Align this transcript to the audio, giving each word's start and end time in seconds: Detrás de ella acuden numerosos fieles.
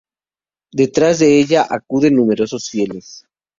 Detrás 0.73 1.19
de 1.19 1.39
ella 1.39 1.67
acuden 1.69 2.15
numerosos 2.15 2.71
fieles. 2.71 3.27